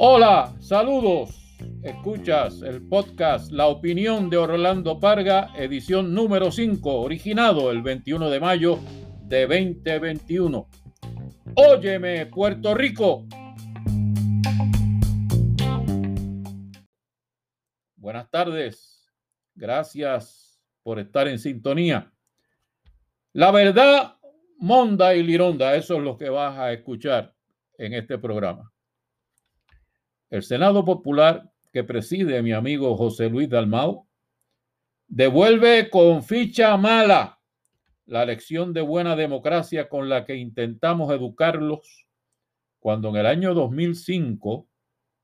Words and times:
Hola, 0.00 0.54
saludos. 0.60 1.56
Escuchas 1.82 2.62
el 2.62 2.86
podcast 2.86 3.50
La 3.50 3.66
opinión 3.66 4.30
de 4.30 4.36
Orlando 4.36 5.00
Parga, 5.00 5.50
edición 5.56 6.14
número 6.14 6.52
5, 6.52 7.00
originado 7.00 7.72
el 7.72 7.82
21 7.82 8.30
de 8.30 8.38
mayo 8.38 8.78
de 9.22 9.46
2021. 9.46 10.68
Óyeme, 11.56 12.26
Puerto 12.26 12.74
Rico. 12.74 13.26
Buenas 17.96 18.30
tardes. 18.30 19.10
Gracias 19.56 20.60
por 20.84 21.00
estar 21.00 21.26
en 21.26 21.40
sintonía. 21.40 22.12
La 23.38 23.52
verdad, 23.52 24.16
Monda 24.58 25.14
y 25.14 25.22
Lironda, 25.22 25.76
eso 25.76 25.94
es 25.94 26.02
lo 26.02 26.18
que 26.18 26.28
vas 26.28 26.58
a 26.58 26.72
escuchar 26.72 27.36
en 27.78 27.94
este 27.94 28.18
programa. 28.18 28.72
El 30.28 30.42
Senado 30.42 30.84
Popular 30.84 31.48
que 31.72 31.84
preside 31.84 32.42
mi 32.42 32.50
amigo 32.50 32.96
José 32.96 33.28
Luis 33.30 33.48
Dalmau 33.48 34.08
devuelve 35.06 35.88
con 35.88 36.24
ficha 36.24 36.76
mala 36.76 37.38
la 38.06 38.24
lección 38.24 38.72
de 38.72 38.80
buena 38.80 39.14
democracia 39.14 39.88
con 39.88 40.08
la 40.08 40.24
que 40.24 40.34
intentamos 40.34 41.14
educarlos 41.14 42.08
cuando 42.80 43.10
en 43.10 43.16
el 43.18 43.26
año 43.26 43.54
2005 43.54 44.66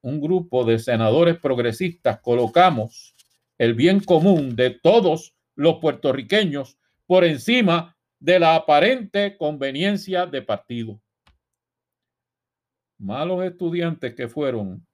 un 0.03 0.21
grupo 0.21 0.65
de 0.65 0.79
senadores 0.79 1.37
progresistas 1.41 2.21
colocamos 2.21 3.17
el 3.59 3.75
bien 3.75 3.99
común 3.99 4.55
de 4.55 4.71
todos 4.71 5.35
los 5.57 5.79
puertorriqueños 5.81 6.79
por 7.09 7.25
encima 7.25 7.94
de 8.25 8.39
la 8.39 8.55
aparente 8.55 9.37
conveniencia 9.37 10.25
de 10.25 10.41
partido. 10.41 10.99
Malos 12.99 13.45
estudiantes 13.45 14.15
que 14.15 14.29
fueron 14.29 14.87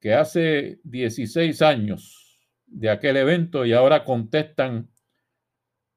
que 0.00 0.12
hace 0.12 0.80
16 0.82 1.62
años 1.62 2.40
de 2.66 2.90
aquel 2.90 3.16
evento 3.16 3.64
y 3.64 3.72
ahora 3.74 4.02
contestan 4.02 4.90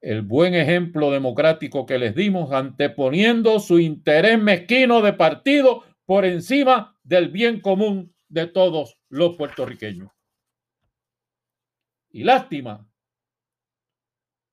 el 0.01 0.21
buen 0.21 0.53
ejemplo 0.53 1.09
democrático 1.09 1.87
que 1.87 1.97
les 1.97 2.13
dimos 2.13 2.51
anteponiendo 2.51 3.59
su 3.59 3.79
interés 3.79 4.39
mezquino 4.39 5.01
de 5.01 5.13
partido 5.13 5.83
por 6.05 6.25
encima 6.25 6.95
del 7.01 7.29
bien 7.29 7.59
común 7.59 8.13
de 8.27 8.45
todos 8.45 8.99
los 9.09 9.35
puertorriqueños. 9.35 10.11
Y 12.11 12.23
lástima 12.23 12.87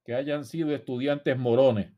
que 0.04 0.14
hayan 0.14 0.44
sido 0.44 0.74
estudiantes 0.74 1.38
morones, 1.38 1.92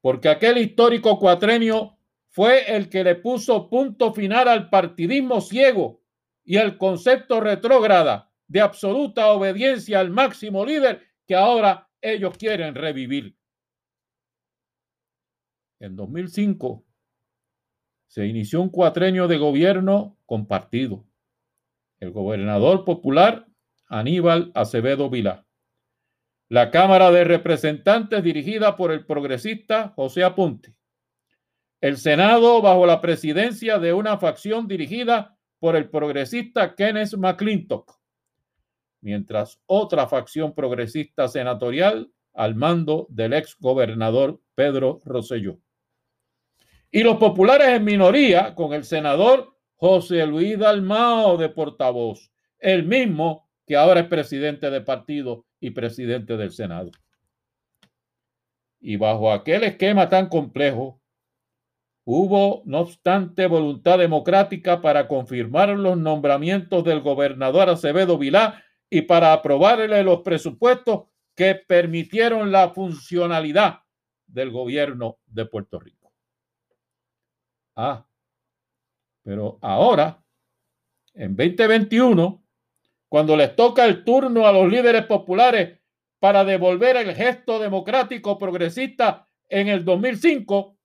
porque 0.00 0.28
aquel 0.28 0.58
histórico 0.58 1.18
cuatrenio 1.18 1.98
fue 2.28 2.76
el 2.76 2.88
que 2.88 3.02
le 3.02 3.16
puso 3.16 3.68
punto 3.68 4.12
final 4.12 4.48
al 4.48 4.70
partidismo 4.70 5.40
ciego 5.40 6.02
y 6.44 6.56
el 6.56 6.78
concepto 6.78 7.40
retrógrada 7.40 8.32
de 8.46 8.60
absoluta 8.60 9.32
obediencia 9.32 10.00
al 10.00 10.10
máximo 10.10 10.64
líder 10.64 11.02
que 11.26 11.34
ahora 11.34 11.90
ellos 12.00 12.36
quieren 12.38 12.74
revivir. 12.74 13.36
En 15.80 15.96
2005 15.96 16.84
se 18.06 18.26
inició 18.26 18.62
un 18.62 18.70
cuatrenio 18.70 19.28
de 19.28 19.36
gobierno 19.36 20.16
compartido. 20.26 21.04
El 22.00 22.12
gobernador 22.12 22.84
popular 22.84 23.46
Aníbal 23.86 24.50
Acevedo 24.54 25.10
Vilá. 25.10 25.47
La 26.50 26.70
Cámara 26.70 27.10
de 27.10 27.24
Representantes 27.24 28.22
dirigida 28.24 28.74
por 28.74 28.90
el 28.90 29.04
progresista 29.04 29.92
José 29.94 30.24
Apunte. 30.24 30.74
El 31.82 31.98
Senado 31.98 32.62
bajo 32.62 32.86
la 32.86 33.02
presidencia 33.02 33.78
de 33.78 33.92
una 33.92 34.16
facción 34.16 34.66
dirigida 34.66 35.36
por 35.58 35.76
el 35.76 35.90
progresista 35.90 36.74
Kenneth 36.74 37.14
McClintock, 37.18 38.00
mientras 39.02 39.60
otra 39.66 40.08
facción 40.08 40.54
progresista 40.54 41.28
senatorial 41.28 42.10
al 42.32 42.54
mando 42.54 43.06
del 43.10 43.34
ex 43.34 43.54
gobernador 43.60 44.40
Pedro 44.54 45.00
Rosselló. 45.04 45.58
Y 46.90 47.02
los 47.02 47.16
populares 47.18 47.68
en 47.68 47.84
minoría 47.84 48.54
con 48.54 48.72
el 48.72 48.84
senador 48.84 49.54
José 49.76 50.26
Luis 50.26 50.58
Dalmao 50.58 51.36
de 51.36 51.50
portavoz, 51.50 52.32
el 52.58 52.84
mismo 52.86 53.47
que 53.68 53.76
ahora 53.76 54.00
es 54.00 54.06
presidente 54.08 54.70
de 54.70 54.80
partido 54.80 55.44
y 55.60 55.70
presidente 55.70 56.36
del 56.36 56.50
Senado. 56.50 56.90
Y 58.80 58.96
bajo 58.96 59.30
aquel 59.30 59.64
esquema 59.64 60.08
tan 60.08 60.28
complejo, 60.28 61.00
Hubo, 62.10 62.62
no 62.64 62.80
obstante, 62.80 63.46
voluntad 63.46 63.98
democrática 63.98 64.80
para 64.80 65.06
confirmar 65.06 65.68
los 65.68 65.98
nombramientos 65.98 66.82
del 66.82 67.02
gobernador 67.02 67.68
Acevedo 67.68 68.16
Vilá 68.16 68.64
y 68.88 69.02
para 69.02 69.34
aprobarle 69.34 70.02
los 70.02 70.22
presupuestos 70.22 71.08
que 71.34 71.54
permitieron 71.54 72.50
la 72.50 72.70
funcionalidad 72.70 73.80
del 74.26 74.50
gobierno 74.50 75.18
de 75.26 75.44
Puerto 75.44 75.78
Rico. 75.78 76.10
Ah, 77.76 78.08
pero 79.22 79.58
ahora, 79.60 80.24
en 81.12 81.36
2021, 81.36 82.42
cuando 83.08 83.36
les 83.36 83.56
toca 83.56 83.84
el 83.84 84.04
turno 84.04 84.46
a 84.46 84.52
los 84.52 84.68
líderes 84.70 85.06
populares 85.06 85.78
para 86.18 86.44
devolver 86.44 86.96
el 86.96 87.14
gesto 87.14 87.58
democrático 87.58 88.38
progresista 88.38 89.28
en 89.48 89.68
el 89.68 89.84
2005, 89.84 90.76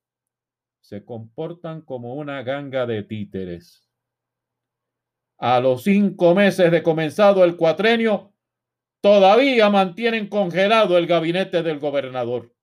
se 0.80 1.04
comportan 1.04 1.82
como 1.82 2.16
una 2.16 2.44
ganga 2.44 2.86
de 2.86 3.04
títeres. 3.04 3.90
A 5.38 5.60
los 5.60 5.84
cinco 5.84 6.36
meses 6.36 6.72
de 6.72 6.84
comenzado 6.84 7.44
el 7.44 7.58
cuatrenio, 7.58 8.34
todavía 9.02 9.70
mantienen 9.70 10.28
congelado 10.28 10.98
el 10.98 11.08
gabinete 11.08 11.64
del 11.64 11.80
gobernador. 11.80 12.54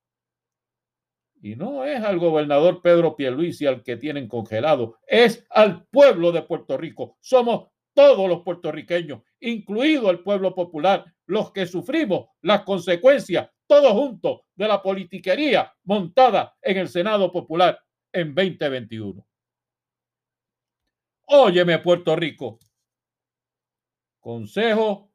Y 1.43 1.57
no 1.57 1.85
es 1.85 2.03
al 2.03 2.19
gobernador 2.19 2.83
Pedro 2.83 3.17
Pierluisi 3.17 3.67
al 3.67 3.83
que 3.83 3.97
tienen 3.97 4.29
congelado, 4.29 4.99
es 5.07 5.47
al 5.51 5.87
pueblo 5.87 6.33
de 6.33 6.43
Puerto 6.43 6.77
Rico. 6.77 7.17
Somos 7.21 7.69
todos 8.01 8.31
los 8.31 8.41
puertorriqueños, 8.41 9.21
incluido 9.41 10.09
el 10.09 10.21
pueblo 10.21 10.55
popular, 10.55 11.05
los 11.27 11.53
que 11.53 11.67
sufrimos 11.67 12.31
las 12.41 12.63
consecuencias, 12.63 13.51
todos 13.67 13.93
juntos, 13.93 14.41
de 14.55 14.67
la 14.67 14.83
politiquería 14.83 15.71
montada 15.85 16.57
en 16.63 16.79
el 16.79 16.89
Senado 16.89 17.31
Popular 17.31 17.79
en 18.11 18.35
2021. 18.35 19.23
Óyeme, 21.27 21.79
Puerto 21.81 22.17
Rico. 22.17 22.59
Consejo 24.19 25.13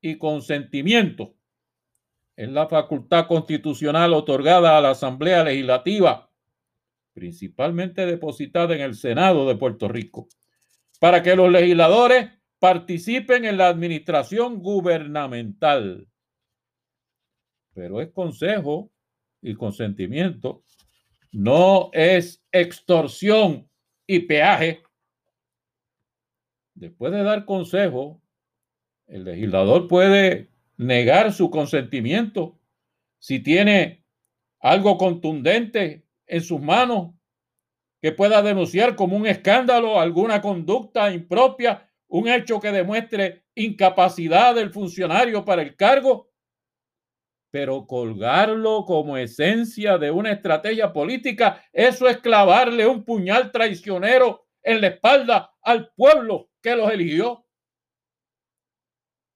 y 0.00 0.18
consentimiento 0.18 1.36
es 2.34 2.48
la 2.48 2.66
facultad 2.66 3.28
constitucional 3.28 4.12
otorgada 4.12 4.76
a 4.76 4.80
la 4.80 4.90
Asamblea 4.90 5.44
Legislativa, 5.44 6.28
principalmente 7.12 8.04
depositada 8.06 8.74
en 8.74 8.80
el 8.80 8.96
Senado 8.96 9.46
de 9.46 9.54
Puerto 9.54 9.86
Rico, 9.86 10.26
para 11.04 11.22
que 11.22 11.36
los 11.36 11.52
legisladores 11.52 12.30
participen 12.58 13.44
en 13.44 13.58
la 13.58 13.68
administración 13.68 14.62
gubernamental. 14.62 16.08
Pero 17.74 18.00
es 18.00 18.10
consejo 18.10 18.90
y 19.42 19.52
consentimiento 19.54 20.64
no 21.30 21.90
es 21.92 22.42
extorsión 22.50 23.68
y 24.06 24.20
peaje. 24.20 24.82
Después 26.72 27.12
de 27.12 27.22
dar 27.22 27.44
consejo, 27.44 28.22
el 29.06 29.24
legislador 29.24 29.88
puede 29.88 30.48
negar 30.78 31.34
su 31.34 31.50
consentimiento 31.50 32.58
si 33.18 33.40
tiene 33.40 34.06
algo 34.58 34.96
contundente 34.96 36.06
en 36.26 36.40
sus 36.40 36.62
manos 36.62 37.10
que 38.04 38.12
pueda 38.12 38.42
denunciar 38.42 38.96
como 38.96 39.16
un 39.16 39.26
escándalo, 39.26 39.98
alguna 39.98 40.42
conducta 40.42 41.10
impropia, 41.10 41.90
un 42.08 42.28
hecho 42.28 42.60
que 42.60 42.70
demuestre 42.70 43.46
incapacidad 43.54 44.54
del 44.54 44.68
funcionario 44.68 45.42
para 45.42 45.62
el 45.62 45.74
cargo 45.74 46.28
pero 47.50 47.86
colgarlo 47.86 48.84
como 48.84 49.16
esencia 49.16 49.96
de 49.96 50.10
una 50.10 50.32
estrategia 50.32 50.92
política, 50.92 51.64
eso 51.72 52.06
es 52.06 52.18
clavarle 52.18 52.86
un 52.86 53.06
puñal 53.06 53.50
traicionero 53.52 54.48
en 54.62 54.82
la 54.82 54.88
espalda 54.88 55.54
al 55.62 55.90
pueblo 55.94 56.50
que 56.60 56.76
los 56.76 56.90
eligió. 56.90 57.46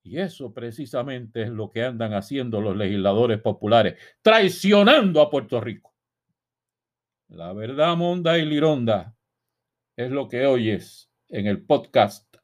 Y 0.03 0.19
eso 0.19 0.53
precisamente 0.53 1.45
es 1.45 1.49
lo 1.49 1.71
que 1.71 1.85
andan 1.85 2.13
haciendo 2.13 2.61
los 2.61 2.77
legisladores 2.77 3.41
populares, 3.41 3.99
traicionando 4.21 5.23
a 5.23 5.31
Puerto 5.31 5.59
Rico. 5.59 5.95
La 7.29 7.53
verdad, 7.53 7.95
Monda 7.95 8.39
y 8.39 8.47
Lironda, 8.47 9.15
es 9.97 10.11
lo 10.11 10.29
que 10.29 10.47
oyes 10.47 11.11
en 11.29 11.47
el 11.47 11.63
podcast 11.63 12.35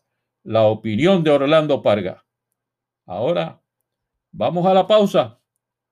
La 0.43 0.65
opinión 0.65 1.25
de 1.25 1.31
Orlando 1.31 1.81
Parga. 1.81 2.27
Ahora, 3.07 3.63
vamos 4.31 4.67
a 4.67 4.75
la 4.75 4.87
pausa 4.87 5.41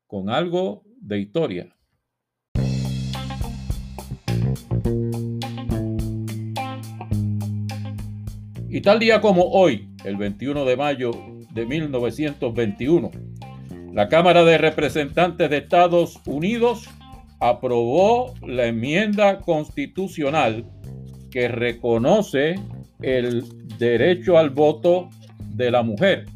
con 0.06 0.28
algo 0.28 0.84
de 1.00 1.20
historia. 1.20 1.74
Y 8.68 8.80
tal 8.82 8.98
día 8.98 9.22
como 9.22 9.44
hoy, 9.52 9.88
el 10.04 10.18
21 10.18 10.66
de 10.66 10.76
mayo 10.76 11.12
de 11.54 11.64
1921, 11.64 13.10
la 13.94 14.08
Cámara 14.10 14.44
de 14.44 14.58
Representantes 14.58 15.48
de 15.48 15.56
Estados 15.56 16.20
Unidos 16.26 16.90
aprobó 17.42 18.34
la 18.46 18.66
enmienda 18.66 19.40
constitucional 19.40 20.64
que 21.28 21.48
reconoce 21.48 22.54
el 23.00 23.42
derecho 23.78 24.38
al 24.38 24.50
voto 24.50 25.10
de 25.50 25.72
la 25.72 25.82
mujer. 25.82 26.26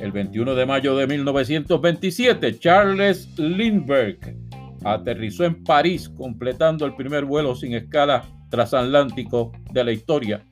El 0.00 0.12
21 0.12 0.54
de 0.54 0.64
mayo 0.64 0.96
de 0.96 1.06
1927, 1.06 2.58
Charles 2.58 3.38
Lindbergh 3.38 4.34
aterrizó 4.82 5.44
en 5.44 5.62
París 5.62 6.08
completando 6.08 6.86
el 6.86 6.94
primer 6.94 7.26
vuelo 7.26 7.54
sin 7.54 7.74
escala 7.74 8.24
transatlántico 8.48 9.52
de 9.72 9.84
la 9.84 9.92
historia. 9.92 10.42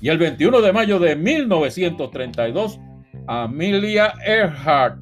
Y 0.00 0.08
el 0.08 0.18
21 0.18 0.60
de 0.60 0.72
mayo 0.72 0.98
de 0.98 1.14
1932, 1.14 2.80
Amelia 3.28 4.12
Earhart 4.26 5.00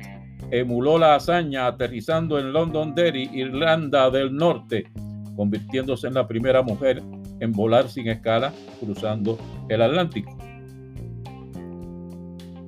emuló 0.52 0.98
la 0.98 1.14
hazaña 1.14 1.66
aterrizando 1.66 2.38
en 2.38 2.52
Londonderry, 2.52 3.30
Irlanda 3.32 4.10
del 4.10 4.36
Norte, 4.36 4.84
convirtiéndose 5.34 6.08
en 6.08 6.14
la 6.14 6.28
primera 6.28 6.62
mujer 6.62 7.02
en 7.40 7.52
volar 7.52 7.88
sin 7.88 8.08
escala 8.08 8.52
cruzando 8.78 9.38
el 9.70 9.80
Atlántico. 9.80 10.36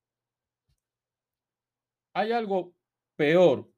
Hay 2.14 2.32
algo 2.32 2.74
peor 3.16 3.70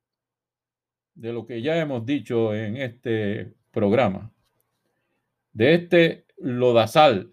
de 1.16 1.32
lo 1.32 1.46
que 1.46 1.62
ya 1.62 1.78
hemos 1.78 2.04
dicho 2.04 2.54
en 2.54 2.76
este 2.76 3.54
programa, 3.72 4.32
de 5.52 5.74
este 5.74 6.26
lodazal 6.38 7.32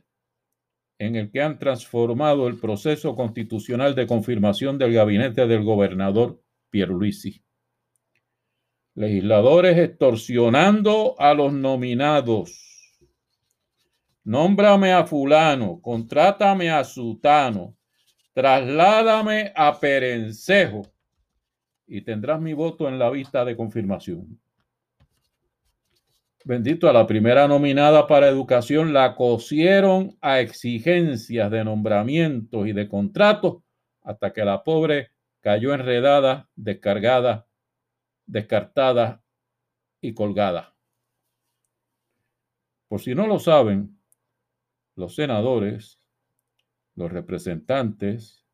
en 0.97 1.17
el 1.17 1.31
que 1.31 1.41
han 1.41 1.59
transformado 1.59 2.47
el 2.47 2.57
proceso 2.59 3.13
constitucional 3.13 3.93
de 3.93 4.07
confirmación 4.07 4.77
del 4.77 4.93
gabinete 4.93 5.45
del 5.47 5.63
gobernador 5.63 6.41
Pierluisi. 6.69 7.43
Legisladores 8.95 9.77
extorsionando 9.77 11.15
a 11.19 11.33
los 11.33 11.51
nominados. 11.51 13.01
Nómbrame 14.23 14.93
a 14.93 15.05
fulano, 15.05 15.81
contrátame 15.81 16.71
a 16.71 16.85
sutano, 16.85 17.75
trasládame 18.33 19.51
a 19.55 19.77
Perencejo 19.77 20.92
y 21.87 22.01
tendrás 22.01 22.41
mi 22.41 22.53
voto 22.53 22.87
en 22.87 22.99
la 22.99 23.09
vista 23.09 23.45
de 23.45 23.55
confirmación. 23.55 24.39
Bendito, 26.45 26.89
a 26.89 26.93
la 26.93 27.07
primera 27.07 27.47
nominada 27.47 28.05
para 28.05 28.27
educación 28.27 28.91
la 28.91 29.15
cosieron 29.15 30.17
a 30.19 30.41
exigencias 30.41 31.49
de 31.49 31.63
nombramientos 31.63 32.67
y 32.67 32.73
de 32.73 32.89
contratos 32.89 33.63
hasta 34.01 34.33
que 34.33 34.43
la 34.43 34.63
pobre 34.63 35.11
cayó 35.39 35.73
enredada, 35.73 36.49
descargada, 36.55 37.47
descartada 38.25 39.23
y 40.01 40.13
colgada. 40.13 40.75
Por 42.89 42.99
si 42.99 43.15
no 43.15 43.25
lo 43.25 43.39
saben, 43.39 43.97
los 44.95 45.15
senadores, 45.15 45.99
los 46.95 47.11
representantes 47.11 48.45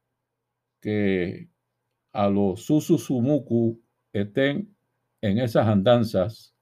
que 0.79 1.49
a 2.11 2.29
los 2.29 2.65
Susuzumuku 2.65 3.81
estén 4.13 4.75
en 5.21 5.39
esas 5.39 5.67
andanzas 5.67 6.55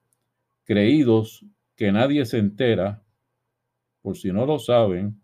creídos 0.64 1.44
que 1.76 1.92
nadie 1.92 2.24
se 2.26 2.38
entera, 2.38 3.02
por 4.02 4.16
si 4.16 4.32
no 4.32 4.44
lo 4.44 4.58
saben, 4.58 5.20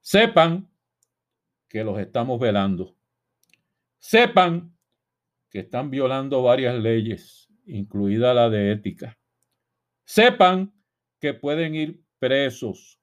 sepan 0.00 0.68
que 1.68 1.84
los 1.84 1.98
estamos 1.98 2.40
velando. 2.40 2.96
Sepan 3.98 4.74
que 5.50 5.60
están 5.60 5.90
violando 5.90 6.42
varias 6.42 6.74
leyes, 6.76 7.48
incluida 7.66 8.32
la 8.34 8.48
de 8.48 8.72
ética. 8.72 9.18
Sepan 10.04 10.72
que 11.20 11.34
pueden 11.34 11.74
ir 11.74 12.02
presos. 12.18 12.98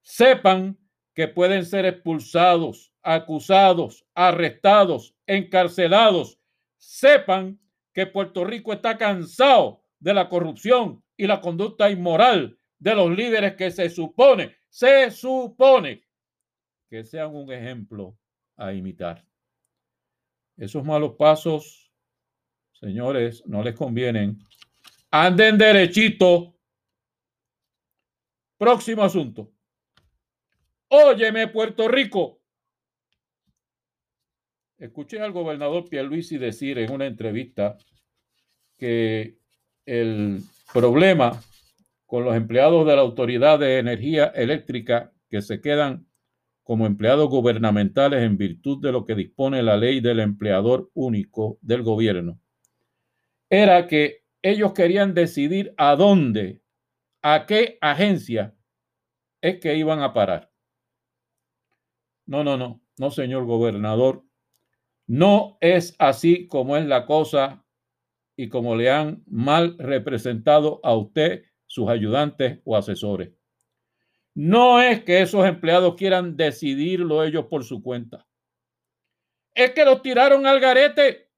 Sepan 0.00 0.78
que 1.14 1.28
pueden 1.28 1.64
ser 1.66 1.86
expulsados, 1.86 2.93
acusados, 3.04 4.04
arrestados, 4.14 5.14
encarcelados. 5.26 6.38
Sepan 6.78 7.60
que 7.92 8.06
Puerto 8.06 8.44
Rico 8.44 8.72
está 8.72 8.98
cansado 8.98 9.84
de 10.00 10.14
la 10.14 10.28
corrupción 10.28 11.04
y 11.16 11.26
la 11.26 11.40
conducta 11.40 11.90
inmoral 11.90 12.58
de 12.78 12.94
los 12.94 13.10
líderes 13.10 13.54
que 13.54 13.70
se 13.70 13.88
supone, 13.88 14.56
se 14.68 15.10
supone 15.10 16.04
que 16.90 17.04
sean 17.04 17.34
un 17.34 17.52
ejemplo 17.52 18.18
a 18.56 18.72
imitar. 18.72 19.24
Esos 20.56 20.84
malos 20.84 21.14
pasos, 21.16 21.90
señores, 22.72 23.44
no 23.46 23.62
les 23.62 23.74
convienen. 23.74 24.38
Anden 25.10 25.58
derechito. 25.58 26.56
Próximo 28.56 29.02
asunto. 29.02 29.52
Óyeme, 30.88 31.48
Puerto 31.48 31.88
Rico. 31.88 32.43
Escuché 34.78 35.20
al 35.20 35.32
gobernador 35.32 35.88
Pierluisi 35.88 36.38
decir 36.38 36.78
en 36.78 36.90
una 36.90 37.06
entrevista 37.06 37.76
que 38.76 39.38
el 39.86 40.40
problema 40.72 41.40
con 42.06 42.24
los 42.24 42.34
empleados 42.34 42.86
de 42.86 42.96
la 42.96 43.02
Autoridad 43.02 43.58
de 43.58 43.78
Energía 43.78 44.26
Eléctrica 44.26 45.12
que 45.28 45.42
se 45.42 45.60
quedan 45.60 46.06
como 46.62 46.86
empleados 46.86 47.28
gubernamentales 47.28 48.22
en 48.22 48.38
virtud 48.38 48.80
de 48.80 48.90
lo 48.90 49.04
que 49.04 49.14
dispone 49.14 49.62
la 49.62 49.76
ley 49.76 50.00
del 50.00 50.20
empleador 50.20 50.90
único 50.94 51.58
del 51.60 51.82
gobierno, 51.82 52.40
era 53.50 53.86
que 53.86 54.24
ellos 54.42 54.72
querían 54.72 55.14
decidir 55.14 55.74
a 55.76 55.94
dónde, 55.94 56.62
a 57.22 57.46
qué 57.46 57.78
agencia 57.80 58.54
es 59.40 59.60
que 59.60 59.76
iban 59.76 60.00
a 60.00 60.14
parar. 60.14 60.50
No, 62.26 62.42
no, 62.42 62.56
no, 62.56 62.80
no, 62.98 63.10
señor 63.10 63.44
gobernador. 63.44 64.24
No 65.06 65.58
es 65.60 65.94
así 65.98 66.48
como 66.48 66.76
es 66.76 66.86
la 66.86 67.06
cosa 67.06 67.64
y 68.36 68.48
como 68.48 68.74
le 68.74 68.90
han 68.90 69.22
mal 69.26 69.76
representado 69.78 70.80
a 70.82 70.96
usted, 70.96 71.44
sus 71.66 71.88
ayudantes 71.88 72.60
o 72.64 72.76
asesores. 72.76 73.32
No 74.34 74.80
es 74.80 75.04
que 75.04 75.22
esos 75.22 75.46
empleados 75.46 75.94
quieran 75.94 76.36
decidirlo 76.36 77.22
ellos 77.22 77.46
por 77.46 77.64
su 77.64 77.82
cuenta. 77.82 78.26
Es 79.54 79.70
que 79.70 79.84
los 79.84 80.02
tiraron 80.02 80.46
al 80.46 80.58
garete, 80.58 81.30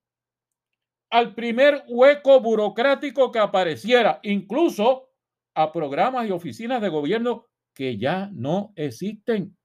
al 1.10 1.34
primer 1.34 1.84
hueco 1.88 2.40
burocrático 2.40 3.30
que 3.30 3.38
apareciera, 3.38 4.20
incluso 4.22 5.10
a 5.54 5.72
programas 5.72 6.26
y 6.26 6.30
oficinas 6.32 6.80
de 6.80 6.88
gobierno 6.88 7.46
que 7.74 7.98
ya 7.98 8.30
no 8.32 8.72
existen. 8.76 9.56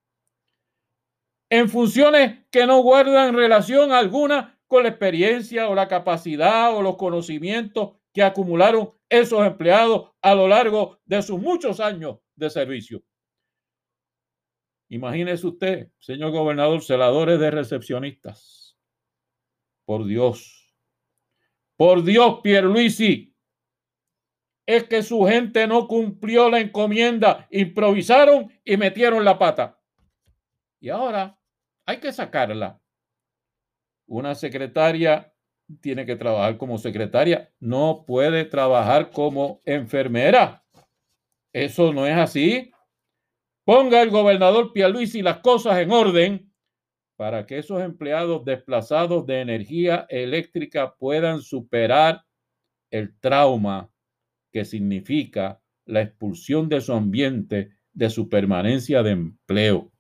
En 1.52 1.68
funciones 1.68 2.46
que 2.50 2.66
no 2.66 2.82
guardan 2.82 3.36
relación 3.36 3.92
alguna 3.92 4.58
con 4.68 4.84
la 4.84 4.90
experiencia 4.90 5.68
o 5.68 5.76
la 5.76 5.90
capacidad 5.90 6.74
o 6.74 6.82
los 6.82 6.96
conocimientos 6.96 7.98
que 8.14 8.24
acumularon 8.24 8.94
esos 9.10 9.46
empleados 9.46 10.12
a 10.22 10.34
lo 10.34 10.48
largo 10.48 11.02
de 11.04 11.22
sus 11.22 11.42
muchos 11.42 11.82
años 11.82 12.20
de 12.38 12.50
servicio. 12.50 13.04
Imagínese 14.88 15.46
usted, 15.46 15.92
señor 16.00 16.32
gobernador, 16.32 16.82
celadores 16.82 17.38
de 17.38 17.52
recepcionistas. 17.52 18.78
Por 19.84 20.06
Dios. 20.06 20.74
Por 21.76 22.02
Dios, 22.02 22.40
Pierluisi. 22.42 23.36
es 24.66 24.86
que 24.86 25.04
su 25.04 25.26
gente 25.26 25.68
no 25.68 25.86
cumplió 25.86 26.50
la 26.50 26.62
encomienda, 26.62 27.46
improvisaron 27.52 28.50
y 28.64 28.78
metieron 28.78 29.26
la 29.26 29.38
pata. 29.38 29.78
Y 30.80 30.88
ahora 30.88 31.41
hay 31.92 32.00
que 32.00 32.14
sacarla. 32.14 32.80
Una 34.08 34.34
secretaria 34.34 35.34
tiene 35.82 36.06
que 36.06 36.16
trabajar 36.16 36.58
como 36.58 36.78
secretaria, 36.78 37.54
no 37.60 38.06
puede 38.08 38.46
trabajar 38.46 39.12
como 39.12 39.62
enfermera. 39.66 40.64
Eso 41.54 41.94
no 41.94 42.06
es 42.06 42.16
así. 42.16 42.72
Ponga 43.66 44.02
el 44.02 44.10
gobernador 44.10 44.74
Pierluisi 44.74 45.22
las 45.22 45.40
cosas 45.40 45.78
en 45.80 45.92
orden 45.92 46.52
para 47.16 47.46
que 47.46 47.60
esos 47.60 47.82
empleados 47.82 48.44
desplazados 48.46 49.26
de 49.28 49.42
energía 49.42 50.06
eléctrica 50.10 50.96
puedan 50.96 51.42
superar 51.42 52.24
el 52.90 53.18
trauma 53.20 53.92
que 54.52 54.66
significa 54.66 55.62
la 55.86 56.02
expulsión 56.02 56.68
de 56.68 56.82
su 56.82 56.94
ambiente, 56.94 57.72
de 57.94 58.10
su 58.10 58.28
permanencia 58.28 59.04
de 59.04 59.12
empleo. 59.12 59.91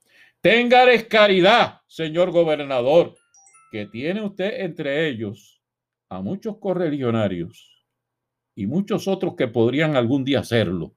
Téngales 0.41 1.05
caridad, 1.05 1.81
señor 1.86 2.31
gobernador, 2.31 3.15
que 3.71 3.86
tiene 3.86 4.24
usted 4.24 4.62
entre 4.62 5.07
ellos 5.07 5.62
a 6.10 6.24
muchos 6.24 6.57
correligionarios 6.57 7.86
y 8.55 8.65
muchos 8.65 9.07
otros 9.07 9.36
que 9.36 9.48
podrían 9.48 9.95
algún 9.95 10.24
día 10.25 10.39
hacerlo, 10.39 10.95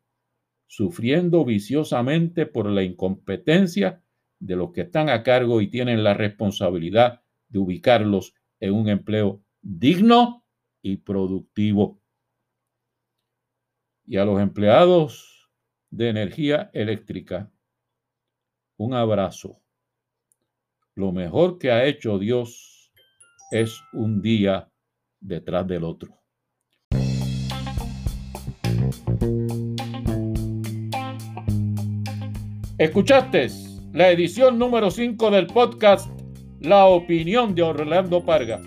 sufriendo 0.67 1.45
viciosamente 1.45 2.47
por 2.47 2.71
la 2.71 2.85
incompetencia 2.85 4.03
de 4.41 4.57
los 4.57 4.73
que 4.73 4.81
están 4.81 5.11
a 5.11 5.23
cargo 5.23 5.61
y 5.61 5.69
tienen 5.69 6.03
la 6.03 6.15
responsabilidad 6.15 7.21
de 7.49 7.59
ubicarlos 7.59 8.35
en 8.61 8.73
un 8.73 8.89
empleo 8.89 9.45
digno 9.61 10.47
y 10.81 10.97
productivo. 10.97 12.01
Y 14.07 14.17
a 14.17 14.25
los 14.25 14.41
empleados 14.41 15.51
de 15.91 16.09
energía 16.09 16.71
eléctrica, 16.73 17.54
un 18.77 18.95
abrazo. 18.95 19.61
Lo 20.95 21.13
mejor 21.13 21.59
que 21.59 21.71
ha 21.71 21.85
hecho 21.85 22.19
Dios 22.19 22.93
es 23.51 23.81
un 23.93 24.21
día 24.23 24.69
detrás 25.21 25.67
del 25.67 25.85
otro. 25.85 26.21
Escuchaste 32.79 33.49
la 33.93 34.11
edición 34.11 34.59
número 34.59 34.91
5 34.91 35.31
del 35.31 35.47
podcast 35.47 36.11
La 36.61 36.87
opinión 36.87 37.55
de 37.55 37.63
Orlando 37.63 38.25
Parga. 38.25 38.61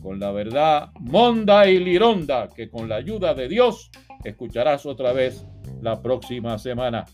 Con 0.00 0.20
la 0.20 0.30
verdad 0.30 0.90
monda 1.00 1.68
y 1.68 1.78
lironda 1.80 2.48
que 2.48 2.70
con 2.70 2.88
la 2.88 2.96
ayuda 2.96 3.34
de 3.34 3.48
Dios 3.48 3.90
escucharás 4.24 4.86
otra 4.86 5.12
vez 5.12 5.44
la 5.82 6.00
próxima 6.00 6.58
semana. 6.58 7.04